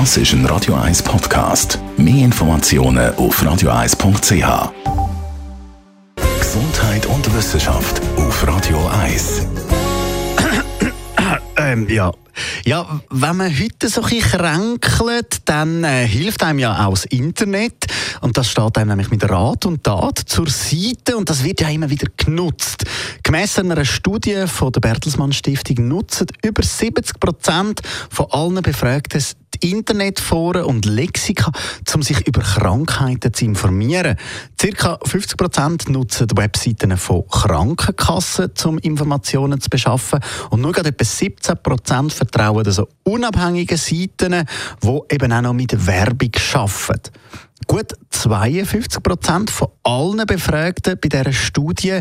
Das 0.00 0.16
ist 0.16 0.32
ein 0.32 0.44
Radio 0.46 0.74
1 0.74 1.04
Podcast. 1.04 1.78
Mehr 1.96 2.24
Informationen 2.24 3.14
auf 3.14 3.40
radio1.ch. 3.40 4.72
Gesundheit 6.40 7.06
und 7.06 7.32
Wissenschaft 7.32 8.02
auf 8.16 8.44
Radio 8.44 8.88
1. 8.88 9.46
Ähm, 11.56 11.88
ja. 11.88 12.12
Ja, 12.64 13.00
wenn 13.10 13.36
man 13.36 13.56
heute 13.56 13.88
so 13.88 14.02
ein 14.02 14.18
kränkelt, 14.18 15.42
dann 15.44 15.84
äh, 15.84 16.06
hilft 16.06 16.42
einem 16.42 16.58
ja 16.58 16.84
auch 16.84 16.90
das 16.90 17.04
Internet. 17.04 17.86
Und 18.20 18.36
das 18.36 18.50
steht 18.50 18.76
einem 18.76 18.88
nämlich 18.88 19.10
mit 19.10 19.22
Rat 19.30 19.64
und 19.64 19.84
Tat 19.84 20.18
zur 20.18 20.48
Seite 20.48 21.16
und 21.16 21.30
das 21.30 21.44
wird 21.44 21.60
ja 21.60 21.68
immer 21.68 21.88
wieder 21.90 22.08
genutzt. 22.16 22.84
Gemäss 23.22 23.58
einer 23.58 23.84
Studie 23.84 24.46
von 24.48 24.72
der 24.72 24.80
Bertelsmann 24.80 25.32
Stiftung 25.32 25.86
nutzen 25.86 26.26
über 26.42 26.64
70 26.64 27.20
Prozent 27.20 27.82
von 28.10 28.26
allen 28.30 28.62
Befragten 28.62 29.22
Internetforen 29.64 30.64
und 30.64 30.84
Lexika, 30.84 31.50
um 31.94 32.02
sich 32.02 32.26
über 32.26 32.42
Krankheiten 32.42 33.32
zu 33.32 33.46
informieren. 33.46 34.16
Circa 34.60 34.98
50 35.02 35.36
Prozent 35.38 35.88
nutzen 35.88 36.28
die 36.28 36.36
Webseiten 36.36 36.96
von 36.98 37.26
Krankenkassen, 37.28 38.50
um 38.66 38.78
Informationen 38.78 39.60
zu 39.60 39.70
beschaffen. 39.70 40.20
Und 40.50 40.60
nur 40.60 40.72
gerade 40.72 40.90
etwa 40.90 41.04
17 41.04 41.56
Prozent 41.62 42.12
vertrauen 42.12 42.66
also 42.66 42.88
unabhängigen 43.04 43.78
Seiten, 43.78 44.46
die 44.82 45.00
eben 45.14 45.32
auch 45.32 45.40
noch 45.40 45.54
mit 45.54 45.86
Werbung 45.86 46.32
arbeiten. 46.52 47.10
Gut 47.66 47.94
52 48.10 49.02
Prozent 49.02 49.50
von 49.50 49.68
allen 49.82 50.26
Befragten 50.26 50.98
bei 51.00 51.08
dieser 51.08 51.32
Studie 51.32 52.00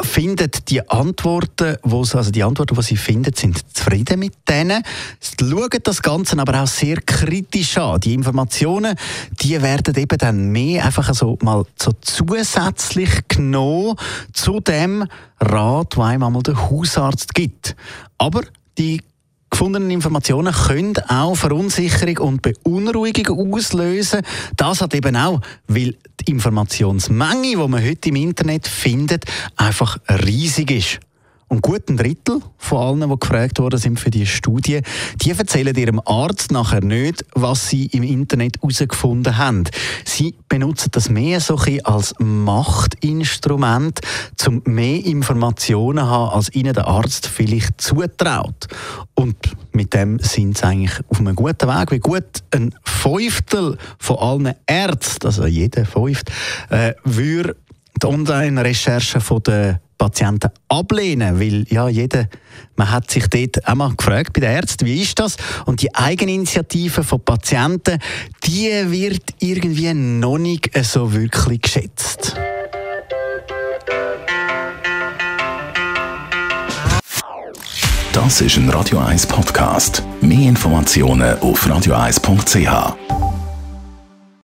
finden 0.00 0.50
die 0.68 0.88
Antworten, 0.88 1.76
wo 1.82 2.04
sie, 2.04 2.18
also 2.18 2.30
die 2.30 2.42
Antworten, 2.42 2.74
die 2.74 2.82
sie 2.82 2.96
finden, 2.96 3.34
sind 3.34 3.58
zufrieden 3.74 4.18
mit 4.18 4.34
denen. 4.48 4.82
Sie 5.20 5.36
schauen 5.48 5.68
das 5.82 6.02
Ganze 6.02 6.38
aber 6.38 6.62
auch 6.62 6.66
sehr 6.66 7.00
kritisch 7.00 7.78
an. 7.78 8.00
Die 8.00 8.14
Informationen, 8.14 8.94
die 9.40 9.60
werden 9.62 9.94
eben 9.96 10.18
dann 10.18 10.50
mehr 10.50 10.84
einfach 10.84 11.14
so 11.14 11.38
mal 11.42 11.64
so 11.80 11.92
zusätzlich 12.00 13.10
genommen 13.28 13.96
zu 14.32 14.60
dem 14.60 15.06
Rat, 15.40 15.96
den 15.96 16.02
einem 16.02 16.42
der 16.42 16.70
Hausarzt 16.70 17.34
gibt. 17.34 17.76
Aber 18.18 18.42
die 18.78 19.02
gefundenen 19.50 19.90
Informationen 19.90 20.52
können 20.52 20.94
auch 21.08 21.34
Verunsicherung 21.34 22.18
und 22.18 22.42
Beunruhigung 22.42 23.54
auslösen. 23.54 24.22
Das 24.56 24.80
hat 24.80 24.94
eben 24.94 25.16
auch, 25.16 25.40
weil 25.68 25.94
die 26.20 26.30
Informationsmenge, 26.30 27.50
die 27.50 27.56
man 27.56 27.84
heute 27.84 28.08
im 28.08 28.16
Internet 28.16 28.66
findet, 28.66 29.24
einfach 29.56 29.98
riesig 30.08 30.70
ist. 30.70 31.00
Und 31.48 31.62
gut 31.62 31.88
ein 31.88 31.96
Drittel 31.96 32.40
von 32.58 32.78
allen, 33.00 33.10
die 33.10 33.16
gefragt 33.20 33.60
worden 33.60 33.78
sind 33.78 34.00
für 34.00 34.10
diese 34.10 34.26
Studie, 34.26 34.80
die 35.22 35.30
erzählen 35.30 35.76
ihrem 35.76 36.00
Arzt 36.04 36.50
nachher 36.50 36.82
nicht, 36.82 37.24
was 37.34 37.68
sie 37.68 37.86
im 37.86 38.02
Internet 38.02 38.56
herausgefunden 38.56 39.36
haben. 39.36 39.62
Sie 40.04 40.34
benutzen 40.48 40.90
das 40.90 41.08
mehr 41.08 41.40
so 41.40 41.56
als 41.84 42.14
Machtinstrument, 42.18 44.00
um 44.48 44.62
mehr 44.64 45.04
Informationen 45.04 45.98
zu 45.98 46.10
haben, 46.10 46.34
als 46.34 46.52
ihnen 46.52 46.74
der 46.74 46.88
Arzt 46.88 47.28
vielleicht 47.28 47.80
zutraut. 47.80 48.66
Und 49.14 49.36
mit 49.72 49.94
dem 49.94 50.18
sind 50.18 50.58
sie 50.58 50.64
eigentlich 50.64 50.98
auf 51.08 51.20
einem 51.20 51.36
guten 51.36 51.68
Weg. 51.68 51.92
Wie 51.92 52.00
gut 52.00 52.42
ein 52.50 52.74
Fünftel 52.82 53.78
von 53.98 54.18
allen 54.18 54.54
Ärzten, 54.66 55.26
also 55.26 55.46
jeder 55.46 55.86
Fünft, 55.86 56.32
äh, 56.70 56.94
würde 57.04 57.56
die 58.02 58.06
Online-Recherche 58.06 59.20
der 59.40 59.80
Patienten 59.98 60.50
ablehnen, 60.68 61.40
weil 61.40 61.64
ja 61.68 61.88
jeder, 61.88 62.28
man 62.76 62.90
hat 62.90 63.10
sich 63.10 63.26
dort 63.28 63.66
einmal 63.66 63.94
gefragt 63.94 64.32
bei 64.34 64.40
den 64.40 64.50
Ärzten, 64.50 64.86
wie 64.86 65.02
ist 65.02 65.18
das? 65.18 65.36
Und 65.64 65.82
die 65.82 65.94
Eigeninitiative 65.94 67.02
von 67.02 67.20
Patienten, 67.20 67.98
die 68.44 68.70
wird 68.90 69.22
irgendwie 69.40 69.94
noch 69.94 70.38
nicht 70.38 70.70
so 70.84 71.12
wirklich 71.12 71.62
geschätzt. 71.62 72.36
Das 78.12 78.40
ist 78.40 78.56
ein 78.56 78.70
Radio 78.70 78.98
1 78.98 79.26
Podcast. 79.26 80.02
Mehr 80.22 80.48
Informationen 80.48 81.38
auf 81.40 81.66
radio1.ch. 81.66 83.25